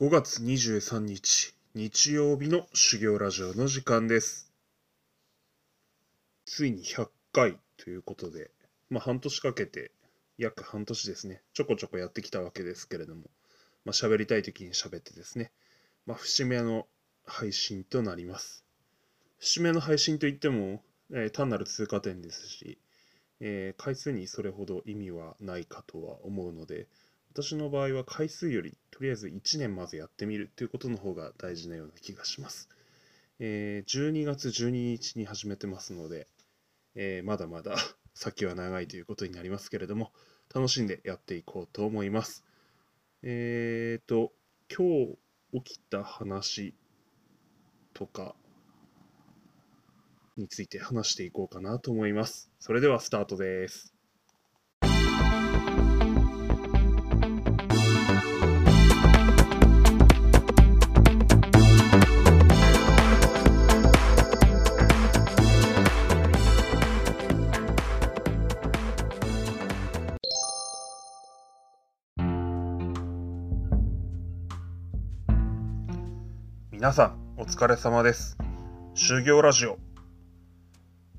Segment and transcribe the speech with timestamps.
[0.00, 4.52] 5月23日日曜日の修行ラジオの時間です。
[6.46, 8.52] ついに100回ということで、
[8.90, 9.90] まあ半年かけて、
[10.36, 13.22] 約半年ですね、ちょこちょこやってきたわけですけれども、
[13.84, 15.50] まあ喋りたい時に喋ってですね、
[16.06, 16.86] まあ節目の
[17.26, 18.64] 配信となります。
[19.40, 20.80] 節目の配信といっても、
[21.10, 22.78] えー単なる通過点ですし、
[23.40, 26.86] えー回数にそれほど意味はないかとは思うので、
[27.40, 32.68] 私の場合は回数よりとりあえず1年まずやってみるっていうことの方が大事なような気がします。
[33.38, 36.26] えー12月12日に始めてますので、
[36.96, 37.76] えーまだまだ
[38.12, 40.12] 先は長いということになりますけれども、
[40.52, 42.44] 楽しんでやっていこうと思います。
[43.22, 44.32] えーと、
[44.76, 45.16] 今日
[45.64, 46.74] 起きた話
[47.94, 48.34] とか
[50.36, 52.50] について話していこうかなと思います。
[52.58, 53.97] それではスタートです。
[76.78, 78.38] 皆さん、お疲れ様です。
[78.94, 79.80] 修行ラジオ。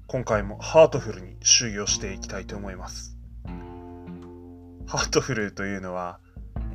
[0.08, 3.18] 今回もハートフルに修行していきたいと思います。
[4.88, 6.22] ハートフルというのは、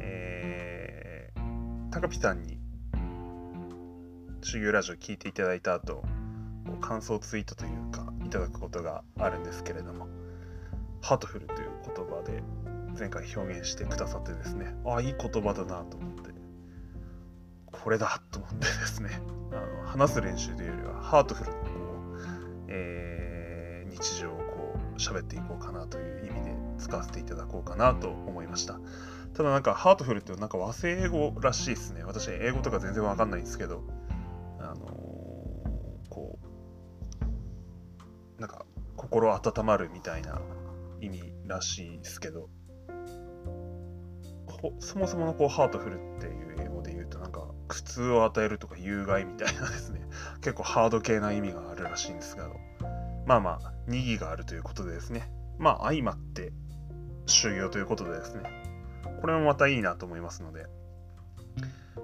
[0.01, 2.59] えー、タカピさんに
[4.43, 6.05] 修行ラジオ聞いていただいた後、
[6.83, 10.09] 感想ツイートというか、いただくことがあるんですけれども、
[11.01, 12.43] ハートフルという言葉で
[12.99, 16.34] 前回表現してくださってですね、ああ、いい言葉だなと思って、
[17.85, 19.11] これだと思ってですね、
[19.53, 28.81] あの話す練習というよりは、ハートフルにこう、えー日常をこう喋っていこうかなという意味で使わせていただこうかなと思いました。
[29.35, 32.03] ただなんか、ハートフルってなんか和製英語らしいですね。
[32.05, 33.83] 私、英語とか全然わかんないんですけど、
[34.59, 36.39] あのーこ
[38.39, 38.65] う、なんか、
[38.97, 40.41] 心温まるみたいな
[41.01, 42.49] 意味らしいですけど、
[44.81, 46.34] そもそものこう hurtful って
[47.35, 50.01] か苦痛を与えるとか有害みたいなですね。
[50.41, 52.57] 結構ハード系な意味があるらしいんですけど。
[53.27, 55.31] まあまあ2義があるということでですね。
[55.59, 56.53] まあ相まって
[57.27, 58.43] 修行ということでですね。
[59.21, 60.67] これもまたいいなと思いますので、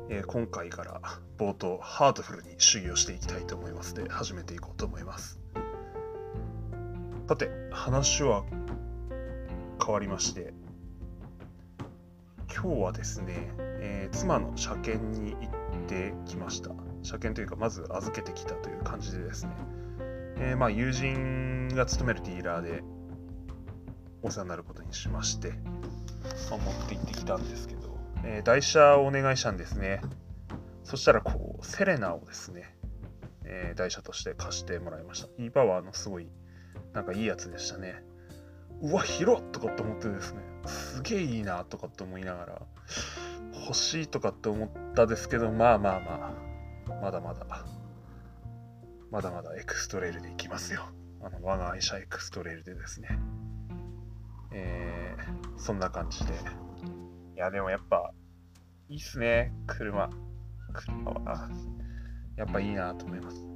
[0.09, 1.01] えー今回から
[1.39, 5.39] 冒頭ハートフルに修行していきたいと思いますで始めていこうと思います。
[7.29, 8.45] さて話は
[9.85, 10.53] 変わりまして
[12.53, 16.71] 今日はですね、えー妻の車検に行ってきました。
[17.03, 19.53] 車検というか、まず預けてきたという感じでですね、
[20.37, 22.83] えーまあ、友人が勤めるディーラーで
[24.22, 25.50] お世話になることにしまして、
[26.50, 30.00] まあ、持って行ってきたんですけど、えー台車をお願いしたんですね。
[30.83, 32.77] そしたら、こう、セレナをですね、
[33.44, 35.28] えー台車として貸してもらいました。
[35.39, 36.28] e パワーのすごい、
[36.93, 38.03] なんかいいやつでしたね。
[38.83, 42.63] うわ、広っとかって思ってですね、すげえいいなとかって思いながら、
[43.67, 46.35] 欲しいとかって思ったですけど、まあまあま
[46.89, 47.47] あ、まだまだ、
[49.11, 50.83] まだまだエクストレイルで行きますよ。
[51.23, 53.19] あの、我が愛車エクストレイルでですね。
[54.53, 56.33] えー、そんな感じで。
[56.33, 58.13] いや、でもやっぱ、
[58.89, 60.09] いいっすね、車。
[60.73, 61.51] 車は、
[62.37, 63.50] やっぱいいなと思います。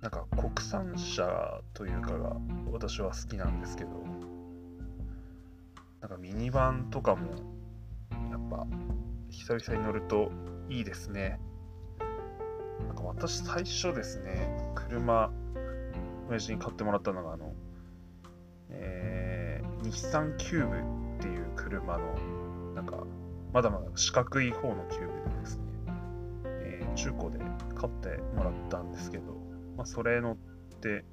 [0.00, 2.36] なんか国産車というかが
[2.70, 3.90] 私は好きなんですけど、
[6.00, 7.30] なんかミニバンとかも
[8.30, 8.66] やっぱ
[9.30, 10.30] 久々に乗ると
[10.68, 11.40] いいですね。
[12.86, 15.32] なんか私最初ですね、車、
[16.28, 17.52] 親父に買ってもらったのがあの、
[18.70, 20.76] えー、日産キューブ
[21.18, 22.14] っていう車の、
[22.74, 23.04] なんか
[23.52, 25.62] まだまだ四角い方のキューブでですね、
[26.44, 27.38] えー中古で
[27.74, 29.35] 買ってもらったんですけど、
[29.76, 30.36] まあ、それ乗っ
[30.80, 31.04] て、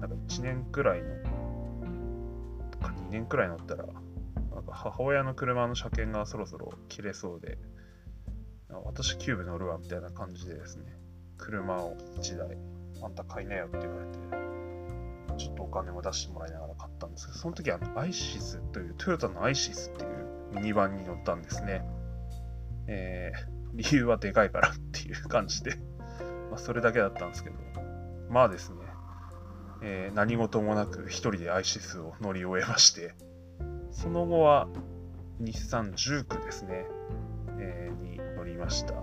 [0.00, 1.08] なんか1年くらいの、
[2.80, 7.58] か2年くらい乗ったら、なんか母親の車の車検がそろそろ切れそうで、
[8.84, 10.84] 私キューブ乗るわみたいな感じでですね、
[11.38, 12.58] 車を1台、
[13.02, 14.18] あんた買いなよって言われて、
[15.38, 21.82] ちょっとお金を出してもらいながら買ったんですけど、その時あのアイシスという、トヨタのアイシスっていうミニバンに乗ったんですね。
[22.88, 25.76] えー理由はでかいからっていう感じで、
[26.50, 27.56] まあ、それだけだったんですけど、
[28.30, 28.76] まあですね、
[29.82, 33.14] えー何事もなく一人でアイシスを乗り終えまして、
[33.90, 34.68] その後は
[35.38, 36.86] 日産ジュークですね、
[37.58, 38.94] えーに乗りました。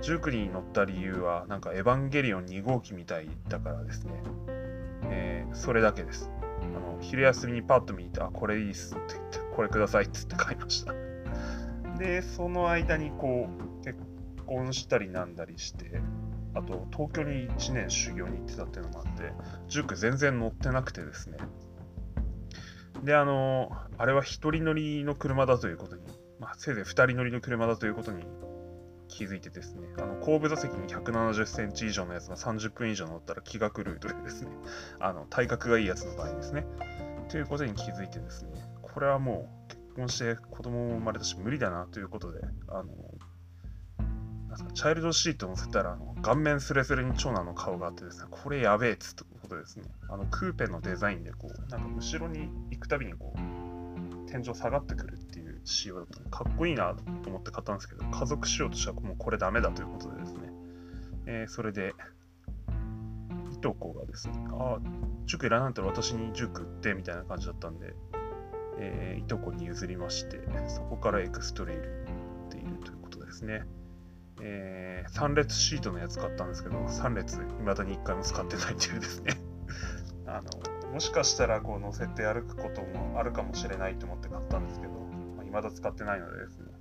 [0.00, 4.22] ジュークに乗った理由は、なんかエヴァンゲリオン2号機みたいだからですね、
[5.04, 6.30] えーそれだけです。
[6.62, 10.92] あの昼休みにパッと見て、あ、これいいっすって言って、これくださいっつって買いました。
[11.98, 13.48] で、その間にこ
[13.80, 13.98] う、結
[14.46, 16.00] 婚したりなんだりして、
[16.54, 19.32] あと東京に1年修行に行ってたっていうのもあって、
[19.68, 21.38] 塾全然乗ってなくてですね。
[23.04, 26.02] で、あの、あれは1人乗りの車だということに、
[26.38, 28.24] まあ、せいぜい2人乗りの車だということに
[29.08, 34.50] 気づいてですね、あの後部座席に170センチ以上のやつが30分以上乗ったら気が狂うというですね、
[35.00, 36.66] あの体格がいいやつの場合ですね。
[37.28, 38.50] ということに気づいてですね、
[38.82, 42.86] これはもう結婚して子供も生まれたし無理だなということで、あの、
[44.50, 60.52] なんかチャイルドシート乗せたらあの顔面スレスレに長男の顔があってですね、これやべえっつってことですね、あのクーペのデザインでこう、なんか後ろに行くたびにこう、天井下がってくるっていう仕様だったかっこいいなと思って買ったんですけど、家族仕様としてはもうこれダメだということでですね、
[61.26, 61.94] えー、それで、
[63.52, 64.78] いとこがですね、ああ、
[65.26, 67.94] 塾いらないんだったら私に塾売ってみたいな感じだったんで、
[68.78, 73.64] えー、いとこに譲りまして、そこからエクストレイルに乗っているということですね。
[74.42, 79.40] えー、3列シートのやつ買ったんですけど、3列未だに1回も使ってないっていうですね
[80.26, 86.72] あの、もしかしたらこう乗せて歩くこともあるかもしれないと思って買ったんですけど、まあ未だ使ってないのでですね、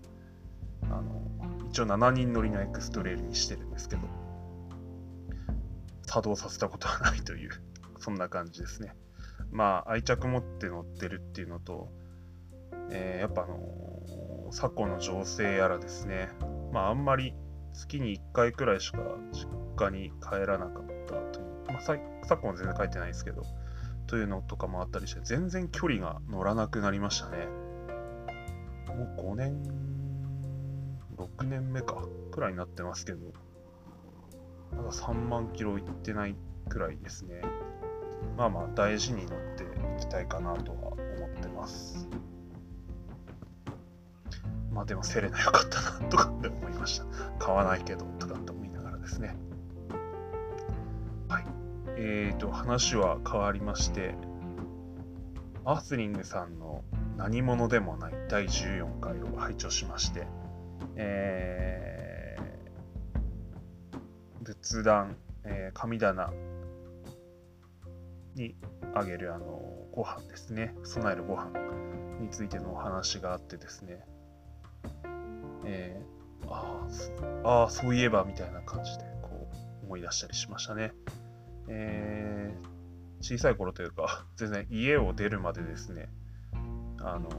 [0.89, 1.21] あの、
[1.69, 4.01] 一応7人乗りのエクストレイルにしてるんですけど、
[6.05, 7.51] 作動させたことはないという、
[7.99, 8.95] そんな感じですね。
[9.51, 11.89] まあ、愛着持って乗ってるっていうのと、
[12.91, 16.29] えー、やっぱあのー、昨今の情勢やらですね、
[16.71, 17.33] まあ、あんまり
[17.79, 18.99] 月に1回くらいしか
[19.31, 19.47] 実
[19.77, 23.43] 家に帰らなかったという、まあ、昨今は全然帰ってないですけど、
[24.07, 27.47] というのとかもあったりして、全然距離が乗らなくなりましたね。
[28.87, 29.63] もう5年、
[31.17, 33.19] 6年目か、くらいになってますけど、
[34.75, 36.35] まだ3万キロ行ってない
[36.67, 37.41] くらいですね。
[38.37, 39.67] まあまあ大事に乗ってい
[39.99, 42.09] きたいかなとは思ってます。
[44.71, 47.05] まあでもセレナ良かったなとかって思いました。
[47.37, 49.35] 買わないけどとかって思いながらですね。
[51.27, 51.45] はい。
[51.97, 54.15] えーと、話は変わりまして、
[55.65, 56.83] アースリングさんの
[57.17, 60.25] 何者でもない第14回を拝聴しまして、
[60.95, 66.31] えー、仏壇、えー、神棚
[68.35, 68.55] に
[68.95, 69.61] あげるあの
[69.91, 71.51] ご飯ですね、備えるご飯
[72.21, 74.05] についてのお話があってですね、
[75.69, 76.51] えー、
[77.43, 79.47] ああ、そういえばみたいな感じでこ
[79.83, 80.93] う思い出したりしましたね。
[81.67, 86.09] えー、小さい頃というか、全然家を出るまでですね、
[86.99, 87.29] あの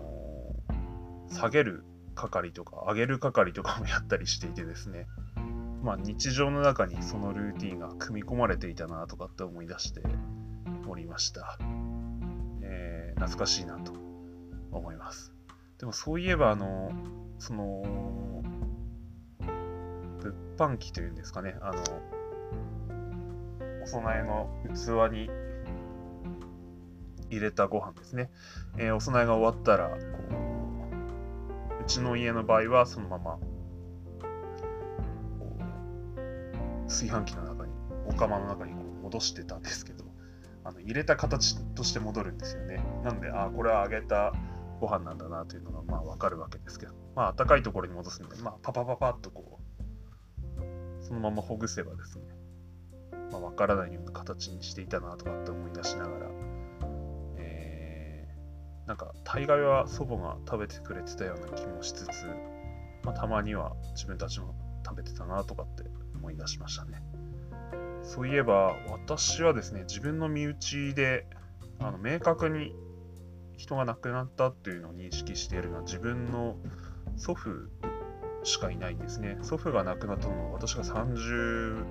[1.28, 1.84] ー、下げる
[2.14, 5.06] 係とか上げる係とかもやったりしていてですね、
[5.82, 10.02] まあ、日常の中にそのルーティンが組み込まれていたなとかって思い出して
[10.86, 11.58] おりました。
[12.62, 13.92] えー、懐かしいなと
[14.70, 15.32] 思います。
[15.78, 16.92] でもそういえば、あの、
[17.40, 17.82] その、
[20.18, 21.82] 物販機というんですかね、あの、
[23.82, 25.30] お供えの器に
[27.30, 28.30] 入れたご飯ですね。
[28.76, 33.38] えー、お供えが終わったらこう、うちの家の場合はそのまま
[36.88, 37.72] 炊飯器の中に、
[38.06, 40.04] お釜の中にこう戻してたんですけど、
[40.62, 42.84] あの入れた形として戻るんですよね。
[43.02, 44.34] なんで、ああ、これは揚げた
[44.80, 49.60] ご飯なんだなというのがまあわかるわけですけど、まあ暖かいところに戻すんで、まあパパパパッとこ
[50.58, 52.24] う、そのままほぐせばですね、
[53.30, 56.26] まあわからないような形にしていたなとかって思い出しながら、
[57.36, 58.28] え
[58.86, 62.26] なんか大概は祖母が食べてくれてたような気もしつつ、
[63.04, 65.84] まあ、たまには自分たちも食べてたなとかって
[66.14, 67.02] 思い出しましたね。
[68.02, 71.26] そういえば私はですね、自分の身内で
[71.78, 72.74] あの明確に
[73.60, 76.56] 人が亡くなったっていうのを認識しているのは自分の
[77.16, 77.50] 祖父
[78.42, 79.36] しかいないんですね。
[79.42, 81.84] 祖父が亡くなったのは私が30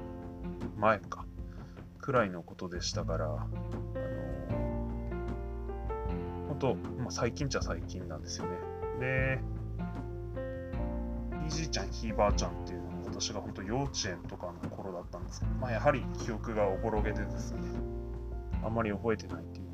[0.78, 1.26] 前か
[2.02, 3.48] くらいのことでしたから、あ
[6.50, 8.58] のと、まあ、最近っちゃ最近なんですよね。
[9.00, 9.40] で、
[11.42, 17.60] ひいじいちゃん、ひいばあちゃんっていうのは私が本当幼稚園とかの頃だったんですけど、まあ、やはり記憶がおぼろげでですね、
[18.64, 19.69] あんまり覚えてないっていう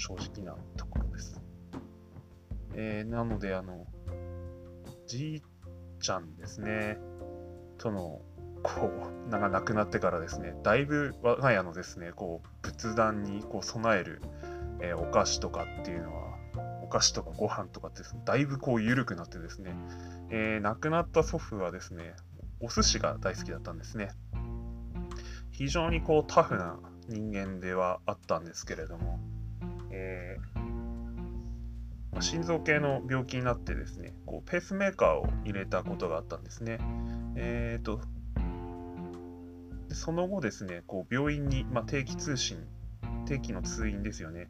[0.00, 1.40] 正直なところです。
[2.74, 3.86] えー、なので、あの、
[5.06, 5.42] じい
[6.00, 6.98] ちゃんですね、
[7.78, 8.22] との、
[8.62, 8.90] こ
[9.26, 14.20] う、が亡くなってからですね、だいぶ我が家のですね、こう、仏壇にこう備える
[14.82, 16.38] えー、お菓子とかっていうのは、
[16.82, 19.76] お菓子とかご飯とかってね、だいぶこう緩くなってですね、
[20.30, 22.14] えー、亡くなった祖父はですね、
[22.60, 24.10] お寿司が大好きだったんですね。
[25.50, 26.78] 非常にこうタフな
[27.08, 29.20] 人間ではあったんですけれども、
[29.90, 30.60] えー、
[32.20, 36.78] か心臓系の病気になってですね、こうペースメーカーを入れたことがあったんですね。
[37.36, 38.00] えっ、ー、と、
[39.88, 42.58] その後ですね、こう病院に、まあ、定期通信、
[43.26, 44.48] 定期の通院ですよね。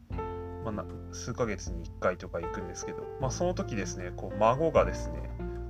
[0.63, 5.17] まあ、数ヶ月に1回とか行くんですけど、まあ、その時ですね、こう孫がですね、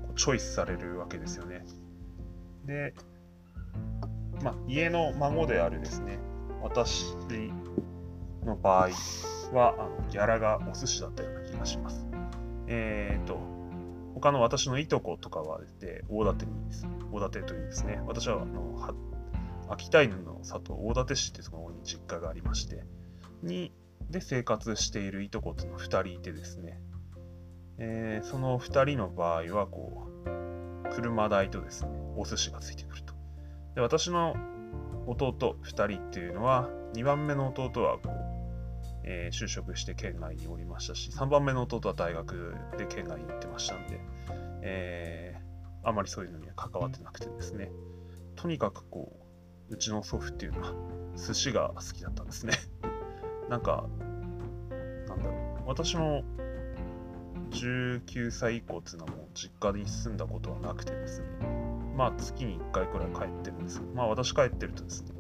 [0.04, 1.66] こうチョイスされるわけですよね。
[2.66, 2.94] で、
[4.44, 6.20] まあ、家の孫であるですね、
[6.62, 7.16] 私
[8.44, 8.90] の場合
[9.54, 12.08] は、あのギャラがお寿司だったような気がします。
[12.68, 13.40] えっ、ー、と、
[14.14, 18.72] 他の私のいとことかはで、大館にです、大館というですね、私はあの
[19.70, 22.84] 秋田犬の里大館市ってところに実家がありまして、
[23.42, 23.74] に、
[24.10, 26.82] で生活しているいとことの2人いてですね、
[27.78, 33.14] えー、その2人の場合は、こう、車代とですね、お寿司がついてくると。
[33.76, 34.36] で、私の
[35.08, 38.31] 弟2人っていうのは、2番目の弟はこう、
[39.04, 44.00] えー、就職して県外におりましたし、3番目の弟は大学で県外に行ってましたんで、
[44.62, 47.72] えー、あまりそういうのには関わってなくてですね、
[48.36, 49.12] とにかくこ
[49.70, 50.74] う、うちの祖父っていうのは
[51.16, 52.54] 寿司が好きだったんですね。
[53.50, 53.88] なんか、
[55.08, 56.24] なんだろう、私も
[57.52, 61.28] 19歳以降っていうのはもう実家に住んだことはなくてですね、
[61.96, 63.80] まあ月に1回くらい帰ってるんです。
[63.80, 65.12] けど、まあ私帰ってるとですね、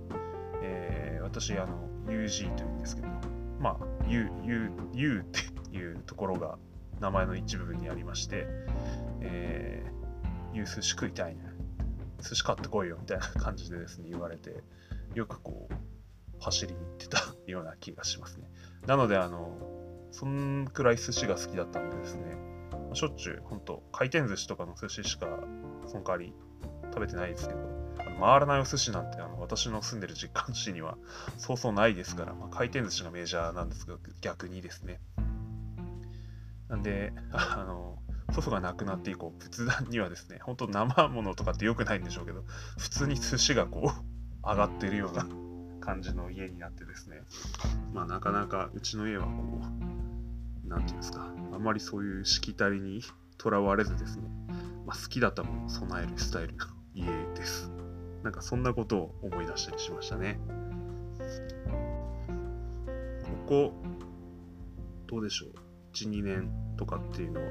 [0.63, 3.07] えー、私、あの、UG というんですけど、
[3.61, 5.23] まあ、U、U、U っ
[5.71, 6.57] ていうところが
[6.99, 8.47] 名前の一部分にありまして、
[9.21, 11.41] えー、U 寿司食いたいね。
[12.21, 14.63] 寿司買ってこいよみたいな感じでですね、言われて、
[15.13, 15.73] よくこう、
[16.39, 18.49] 走りに行ってた ような気がしますね。
[18.87, 19.57] なので、あの、
[20.11, 22.35] そんくらい寿司が好きだったんでですね、
[22.93, 25.27] しょっちゅう、ほんと、回転寿司とかの寿司しか、
[25.87, 26.33] その代わり
[26.93, 27.59] 食べてないですけど、
[28.21, 30.97] 回らないお寿司なんてあの私の住んでる実家の市には
[31.37, 35.01] そうそうないですから、まあ、回転寿司がメジャーなんですが、逆にですね。
[36.69, 37.97] なんで、 あの、
[38.31, 42.45] 祖父が亡くなって以降、仏壇にはですね、本当生ものとかって良くないんでしょうけど、
[42.77, 45.25] 普通に寿司がこう、上がってるような
[45.81, 47.23] 感じの家になってですね、
[47.93, 49.61] まあなかなかうちの家はこ
[50.65, 53.01] う、なんていうんですか、あんまりそういうしきたりに
[53.37, 54.29] とらわれずですね、
[54.85, 57.80] まあ、好きだったものを備えるスタイルの家です。
[58.23, 60.39] なんかそんなことを思い出したりしましたね。
[63.47, 63.73] ここ、
[65.07, 65.49] どうでしょう、
[65.93, 67.47] 1、2年とかっていうのは、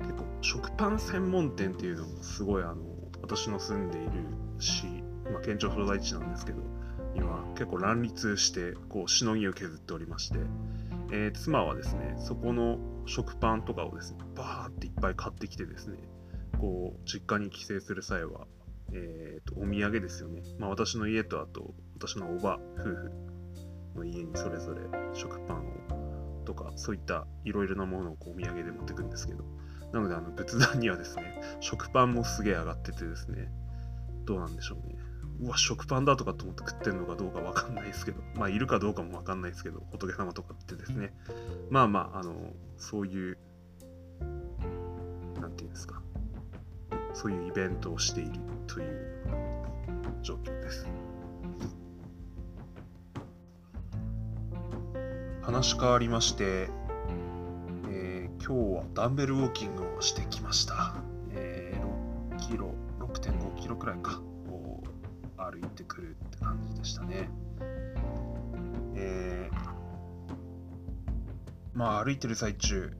[0.00, 2.76] 結構食パン専門店っていうのもすごいあの、
[3.22, 4.10] 私の住んでいる
[4.58, 4.86] 市、
[5.32, 6.58] まあ、県庁所在地なんですけど、
[7.14, 10.38] 今結構乱立してこうしのぎを削っておりまして、
[11.12, 15.98] えー、妻はですねそこの食パンとかをですねバーっていっぱい買ってきてですね
[16.58, 18.46] こう実家に帰省する際は、
[18.92, 23.12] えーと、お土産ですよね、まあ、私の家とあと私のおば夫婦
[23.96, 24.80] の家にそれぞれ
[25.14, 29.44] 食パンをとかそういったいろいろなものをこうお土産で持ってくんですけど。
[29.92, 33.50] なのであの仏壇にはですね食パンもすげえ上がっててですね
[34.24, 34.96] どうなんでしょうね。
[35.40, 41.14] うわ、食パンだとかと思って食ってんのかどうかわかんないですけど、まあ、いるかどうかもわかんないですけど、仏様とかってですね、
[41.70, 42.34] まあまあ、あの、
[42.76, 43.38] そういう、
[45.40, 46.02] なんていうんですか、
[47.14, 48.32] そういうイベントをしている
[48.66, 49.22] という
[50.22, 50.86] 状況です。
[55.42, 56.68] 話変わりまして、
[57.88, 60.94] えー、今日はダンベルウォーキングをしてきました。
[61.32, 64.20] えー、6キロ、6.5キロくらいか。
[65.50, 67.28] 歩いてくるって感じでしたね。
[68.94, 69.56] えー、
[71.74, 72.92] まあ歩いてる最中、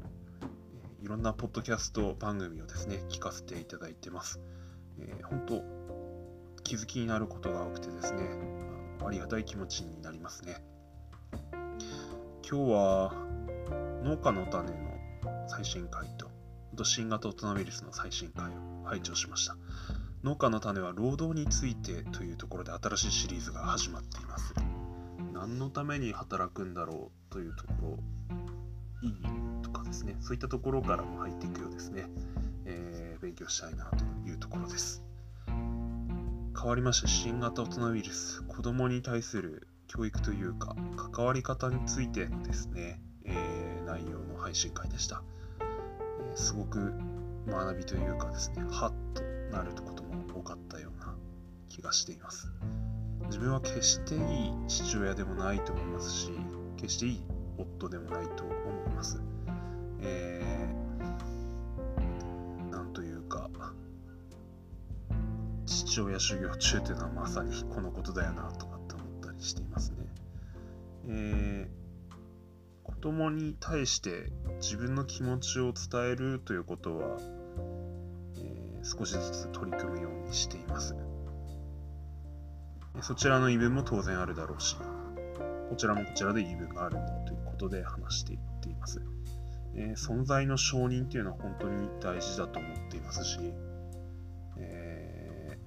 [1.11, 4.41] ろんなポッドキャスト番組をですね、聞かせていただいてます。
[5.01, 8.23] えー、本当、気づきになることが多くてですね、
[9.05, 10.65] ありがたい気持ちになりますね。
[12.49, 13.13] 今日は
[14.05, 16.31] 農家の種の最新回と、
[16.85, 19.57] 新型大人ウイルスの最新回を拝聴しました。
[20.23, 24.55] 農家の種は労働についてというところで新しいシリーズが始まっています。
[25.33, 27.99] 何のために働くんだろうというところ、
[29.03, 29.50] 意義とか
[30.01, 32.07] ですね、そういったところからも入っていくようですね。
[32.65, 35.03] えー、勉強したいなというところです。
[35.47, 40.75] 変わりまして新型大人ウイルス、子供に対する教育というか、
[41.13, 45.23] 関わり方についてのですね、えー、内容の配信会でした。
[45.61, 46.93] えー、すごく
[47.47, 49.23] 学びというかですね、ハッと
[49.55, 51.15] なることも多かったような
[51.69, 52.51] 気がしています。
[53.27, 56.31] 自分は決していい父親でもないと思いますし、
[56.77, 57.23] 決していい
[57.59, 58.53] 夫でもないと思
[58.87, 59.21] います。
[60.03, 63.51] えー、なんというか、
[65.67, 69.97] 父親修行中というのはまさにこのことだよなとかって思ったりしていますね。
[71.07, 72.13] えー、
[72.83, 77.19] こ供に対して自分の気持ちを伝えるということは、
[78.37, 80.95] えー、少しずつ取り組むようにしています。
[83.03, 89.01] そちらの言い分も当然あるだろうし、こちらもこちらで言い分があるんだということで話していっています。
[89.75, 93.39] えー、存在の承認というのは本当に大事だと思っていますし、
[94.59, 95.59] え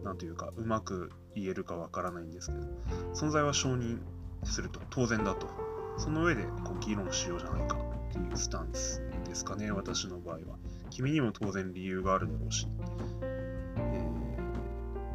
[0.00, 2.66] ー、なんというか、うまく言えるかわからないんですけど、
[3.14, 3.98] 存在は承認
[4.44, 5.48] すると当然だと。
[5.98, 10.40] その上でこう議論しようじゃないかっていうスタンスですかね、私の場合は。
[10.90, 12.66] 君にも当然理由があるだろうし、
[13.20, 14.06] え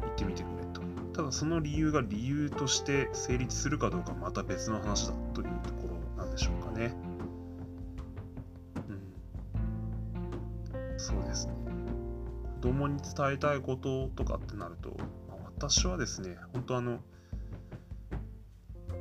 [0.02, 0.82] 言ってみてくれと。
[1.14, 6.94] ただその理由が理由として成立するかどうかまた別の話だというところなんでしょうかね。
[12.64, 14.96] 子供に伝えたいこととかってなると、
[15.28, 16.98] まあ、私はですね、本当あの、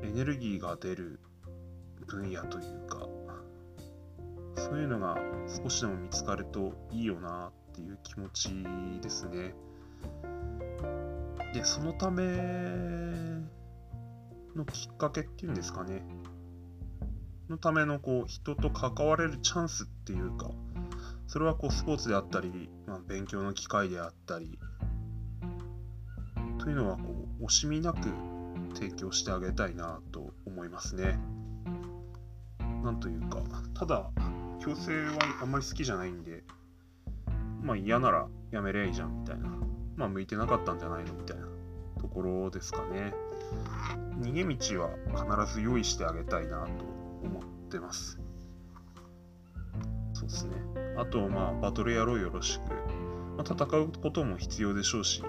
[0.03, 1.21] エネルギーが出る
[2.05, 3.07] 分野というか、
[4.57, 5.17] そういうのが
[5.63, 8.49] 少しでも見つかるといいよなっていう気持ち
[9.01, 9.55] ですね。
[11.53, 12.21] で、そのため
[14.57, 16.03] のきっかけっていうんですかね。
[17.47, 20.51] のためのこう人と関われるチャンスっていうか、
[21.33, 24.59] それはこうスポーツであったり、まあ、勉強の機会であったり、
[26.59, 28.07] というのはこう惜しみなく
[28.75, 31.17] 提供してあげたいなと思いますね。
[32.83, 33.41] なんというか、
[33.73, 34.11] ただ、
[34.59, 36.43] 強制はあんまり好きじゃないんで、
[37.63, 39.49] まあ嫌ならやめりゃいいじゃんみたいな。
[39.95, 41.47] まあ向いてなかったんじゃないのみたいな
[41.99, 43.11] ところですかね。
[44.21, 44.91] 逃げ道は
[45.41, 46.83] 必ず用意してあげたいなと
[47.23, 48.19] 思ってます。
[50.13, 50.82] そうですね。
[50.97, 52.61] あと、まあ、バトルやろうよろしく。
[53.37, 55.23] まあ、戦うことも必要でしょうし、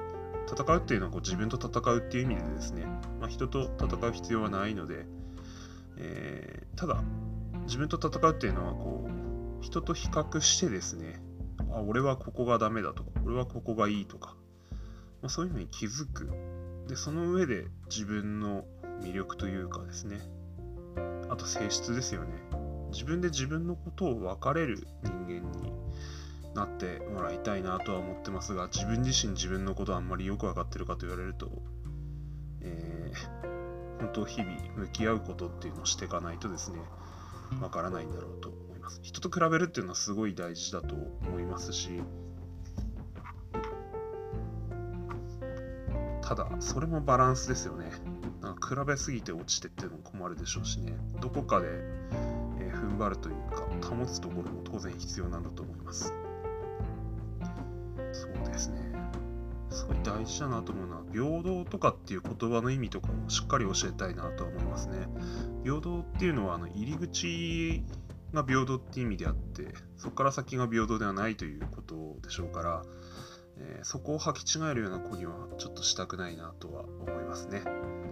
[0.51, 2.85] 戦うっていうのはこう自分と戦うっていう意味でですね、
[3.21, 5.07] まあ、人と戦う必要はないので、
[5.97, 7.03] えー、ただ、
[7.67, 11.21] 自分と戦うっていうのはこう人と比較してですね
[11.73, 14.37] あ俺はここがダメだとか俺はここがいいとか、
[15.23, 16.31] まあ、そういうのに気づく
[16.89, 18.65] でその上で自分の
[19.03, 20.21] 魅力というかですね
[21.31, 22.35] あと性質ですよね
[22.95, 25.73] 自分で自分のことを分かれる人間に
[26.55, 31.51] なってもらいたいなとは思ってますが自分自身自分のことあんまりよく分かってるかと言われると、
[32.63, 36.79] えー、本当日々向き合うことっていうのをしていかないとですね
[37.61, 39.01] わからないんだろうと思います。
[39.03, 42.03] 人と比べるっていうのはすごい大事だと思いますし、
[46.23, 47.91] ただ、それもバランスですよね。
[48.41, 50.95] なんか比べすぎて落ちてっていうのも困るでしょうしね。
[51.21, 51.69] どこかで、
[52.95, 53.35] えー、踏ん張るという
[53.81, 56.13] か、保つところも当然必要なんだと思います。
[58.13, 58.93] そうですね。
[59.71, 65.09] すごい大事だなと思うのは、平等とかっていう言葉の意味とかをしっかり教えたいなとは思いますね。
[65.65, 67.83] 平等っていうのはあの入り口
[68.35, 72.83] が平等っていう意味であってそこから先が平等ではないということでしょうから、
[73.59, 78.04] えー、そこを履き違えるような子にはちょっとしたくないなとは思いますね、えー、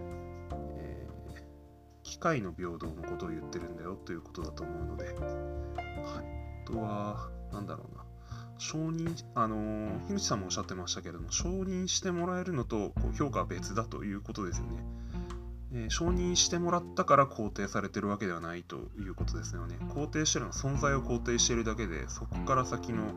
[2.12, 8.04] 機械の平等のことを言ってるんだよということだと思うので、はい、あとは何だろうな
[8.58, 14.84] 承認、あの、樋口さんもおっしゃってましたけれども承認してもらえるのとこう評価は別だということですよね
[15.74, 19.76] えー、承認してもらったから肯定されてるわけではないということですよね。
[19.88, 23.16] 肯定してるのは存在を肯定しているだけで、そこから先の、何て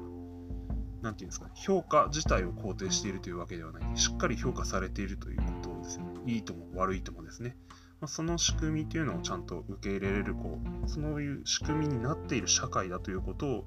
[1.02, 3.98] 言うんですかね、評価自体を肯定しているというわけではない。
[3.98, 6.22] しっかり評価されているということですよね。
[6.28, 7.58] いいとも悪いともですね。
[8.06, 13.66] ま、その仕組みというのをちゃんと受け入れれる、こう、そういう仕組みになっている社会だということを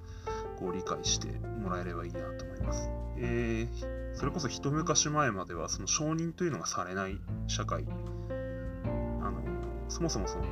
[0.58, 2.88] こう理解してもらえればいいなと思います。
[3.16, 7.84] えー、それこそ一昔前まではその承認というのがされない社会
[9.20, 9.42] あの
[9.88, 10.44] そもそもその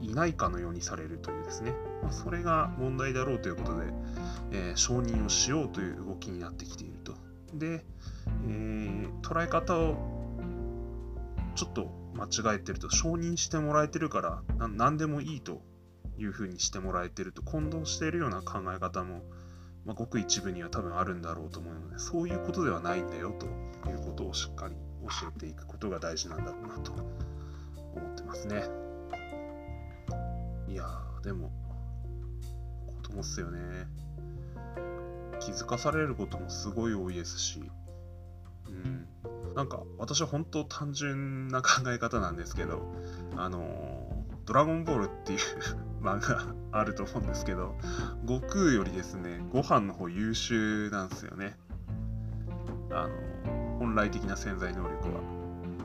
[0.00, 3.86] いないかのようにされるというですね、まあ、それが問題だろうということで、
[4.52, 7.14] えー、承認をしようという動きになってきていると。
[7.52, 7.84] で、
[8.46, 9.96] えー、捉え方を
[11.54, 15.62] ちょっと間違えてると承認してもらえてるから何でもいいと
[16.18, 19.22] いうふうにしてもらえてると混同しているような考え方も、
[19.84, 23.46] まあ、ごく一部には多分あるんだろうと思うのでそういうことではないんだよと
[23.88, 28.64] いうことをしっかり教えていくことが大事なんだろうなと思ってますね。
[30.68, 31.50] いやー、でも、
[33.02, 33.86] 子供っすよね。
[35.40, 37.62] 気づかされることもすごい多いですし、
[39.58, 42.94] なんか、私は本当単純な考え方なんですけど、
[43.36, 45.38] あの、ドラゴンボールっていう
[46.00, 47.76] 漫画あると思うんですけど、
[48.24, 51.58] 悟空よりですね、ご飯の方優秀なんですよね。
[52.92, 55.20] あの、本来的な潜在能力は。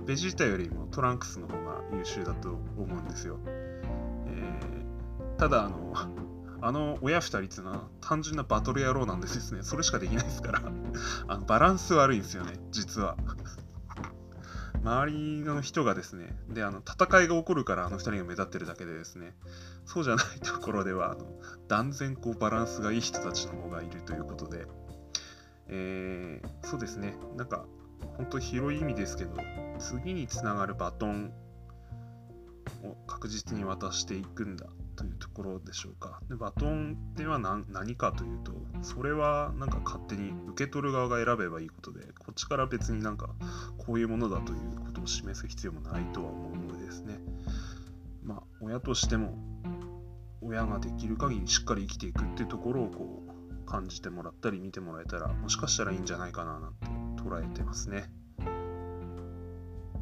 [0.05, 3.39] ベジータよりもトランクスの方が優秀だと思うんですよ。
[4.27, 4.83] えー
[5.37, 5.93] ただあの
[6.61, 10.61] あの親2人っていうのは単純なバトル野郎なんですねそれしかできないですから
[11.27, 13.17] あのバランス悪いんですよね実は
[14.83, 19.33] 周りの人がですねであの戦いが起こるからあの2人が目立ってるだけでですね
[19.85, 21.25] そうじゃないところではあの
[21.67, 24.65] 断然こうバランスがいい人たちの方がいるということで
[25.67, 27.15] えー、そうですね。
[27.35, 27.65] なんか
[28.17, 29.31] 本当広い意味ですけど
[29.79, 31.31] 次につながるバトン
[32.83, 34.67] を確実に渡していくんだ。
[35.03, 36.21] というところでしょうか。
[36.29, 43.35] でバトンでは何何かというと、それはなんか勝手に受け取る側が選べばいいことで、こっちから別になんか
[43.77, 47.19] こういうものだということを示す必要もないとは思うのでですね。
[48.23, 49.37] まあ、親としても、
[50.41, 56.87] 親ができる限りしっかり生きていくっていうところをこう感じてもらったり見てもらえたら、もしかしたらいいんじゃないかななんて
[57.21, 58.09] 捉えてますね。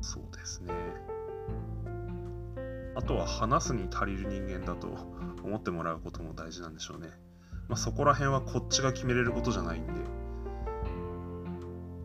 [0.02, 1.11] そうですね。
[3.02, 4.88] あとは話すに足りる人間だと
[5.44, 7.08] 思ってもらうことも大事なんでしょうね。
[7.68, 9.94] まあ、そこら辺はこっちが決めれることじゃないんで、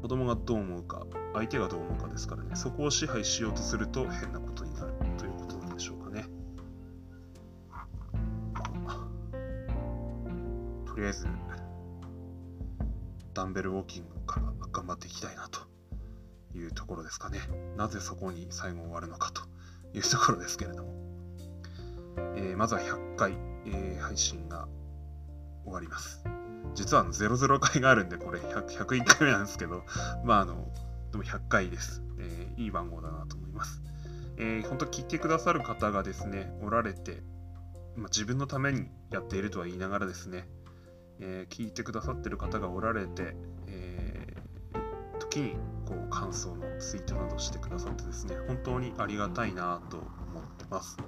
[0.01, 6.25] 子供がどう思うか、相手がどう思うかですからね、そこを支配しようとすると変なことになるということなんでしょうかね。
[10.87, 11.27] とりあえず、
[13.35, 15.61] ダンベルウォーキングから頑張っていきたいなと
[16.57, 17.41] いうところですかね。
[17.77, 19.46] なぜそこに最後終わるのかと。
[19.95, 20.93] いうところですけれども、
[22.37, 23.33] えー、まずは100回、
[23.67, 24.69] えー、配信が
[25.65, 26.23] 終わります。
[26.75, 29.85] 実は00回があるんで、これ100 101回目なんですけど、
[30.25, 30.69] まああの、
[31.13, 32.03] でも100回です。
[32.19, 33.83] えー、いい番号だなと思います。
[34.39, 37.23] えー、本当聞いてくださる方がですね、おられて、
[37.97, 40.47] まあ、自分のためにやっているとは言いながらですね、
[41.21, 43.35] えー、聞いてくださってる方がおられて、
[43.67, 50.99] えー、時にこう感想のツイートなどしてくださってですね、本当にありがたいなと思ってます。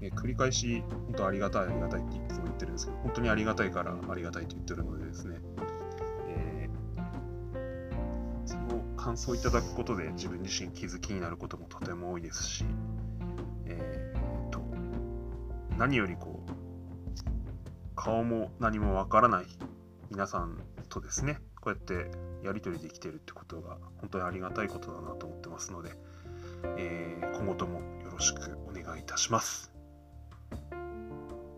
[0.00, 5.36] えー、繰り返し、本当ありがたい、ありがたいっていつも言ってるんですけど、本当にありがたいからありがたいと言ってるのでですね、
[6.28, 12.64] えー、その感想をいただくことで自分自身気づきになることもとても多いですし、
[13.66, 14.60] えー、と、
[15.76, 16.52] 何よりこう、
[17.96, 19.46] 顔も何もわからない
[20.10, 20.58] 皆さん
[20.88, 22.10] とですね、こうやって
[22.44, 25.92] やり取りできてるってことが本当にありがたいことだなと思ってますので、
[26.76, 29.72] えー、今後ともよろしくお願いいたします。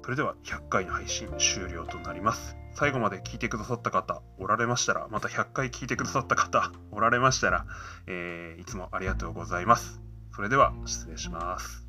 [0.04, 2.54] それでは100回の配信終了となります。
[2.74, 7.64] 最後まで聞いてくださった方おられましたら、また100回聞いてくださった方おられましたら、
[8.06, 10.02] えー、いつもありがとうございます。
[10.34, 11.86] それでは失礼します。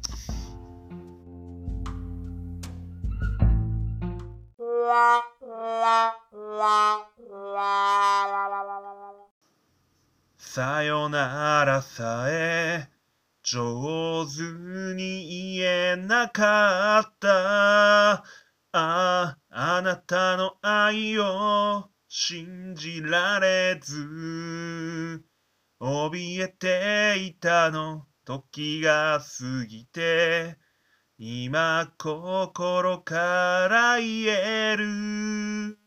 [10.37, 12.89] さよならさえ
[13.43, 14.41] 上手
[14.95, 18.23] に言えなかった。
[18.71, 25.23] ああなたの愛を信じられず。
[25.79, 28.07] 怯えていたの。
[28.25, 30.57] 時が過ぎて。
[31.17, 35.79] 今心から言える。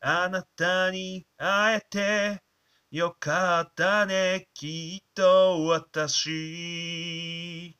[0.00, 2.44] あなたに会えて
[2.92, 4.46] よかったね。
[4.54, 7.76] きっと私。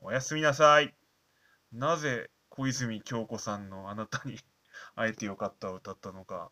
[0.00, 0.96] おやすみなさい。
[1.72, 4.38] なぜ小泉京子さんのあなたに
[4.94, 6.50] 会えてよかったを歌ったのか。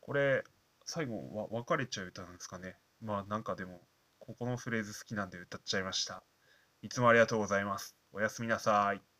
[0.00, 0.44] これ
[0.84, 2.76] 最後は別れちゃう歌なんですかね。
[3.00, 3.80] まあなんかでも
[4.18, 6.22] ここのフレーズ好きなんで歌っちゃいました。
[6.82, 7.95] いつもありがとうございます。
[8.16, 9.15] おやすみなさい。